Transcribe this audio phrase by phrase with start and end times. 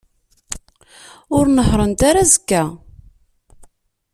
[1.37, 2.63] Ur nehhṛent ara azekka.